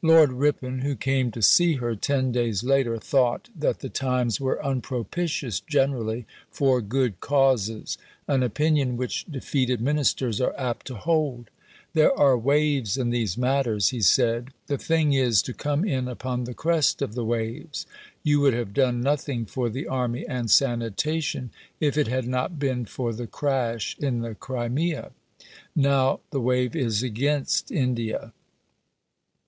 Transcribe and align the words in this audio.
Lord 0.00 0.30
Ripon, 0.30 0.82
who 0.82 0.94
came 0.94 1.32
to 1.32 1.42
see 1.42 1.72
her 1.82 1.96
ten 1.96 2.30
days 2.30 2.62
later, 2.62 2.98
thought 3.00 3.48
that 3.56 3.80
the 3.80 3.88
times 3.88 4.40
were 4.40 4.64
unpropitious 4.64 5.58
generally 5.58 6.24
for 6.52 6.80
good 6.80 7.18
causes 7.18 7.98
an 8.28 8.44
opinion 8.44 8.96
which 8.96 9.24
defeated 9.24 9.80
Ministers 9.80 10.40
are 10.40 10.54
apt 10.56 10.86
to 10.86 10.94
hold. 10.94 11.50
"There 11.94 12.16
are 12.16 12.38
waves 12.38 12.96
in 12.96 13.10
these 13.10 13.36
matters," 13.36 13.88
he 13.88 14.00
said. 14.00 14.50
"The 14.68 14.78
thing 14.78 15.14
is 15.14 15.42
to 15.42 15.52
come 15.52 15.84
in 15.84 16.06
upon 16.06 16.44
the 16.44 16.54
crest 16.54 17.02
of 17.02 17.16
the 17.16 17.24
waves. 17.24 17.86
You 18.22 18.38
would 18.42 18.54
have 18.54 18.72
done 18.72 19.00
nothing 19.00 19.46
for 19.46 19.68
the 19.68 19.88
Army 19.88 20.24
and 20.28 20.48
Sanitation 20.48 21.50
if 21.80 21.98
it 21.98 22.06
had 22.06 22.28
not 22.28 22.60
been 22.60 22.84
for 22.84 23.12
the 23.12 23.26
crash 23.26 23.96
in 23.98 24.20
the 24.20 24.36
Crimea. 24.36 25.10
Now, 25.74 26.20
the 26.30 26.40
wave 26.40 26.76
is 26.76 27.02
against 27.02 27.72
India." 27.72 28.32